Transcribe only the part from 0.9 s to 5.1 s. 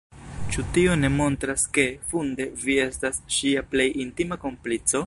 ne montras ke, funde, vi estas ŝia plej intima komplico?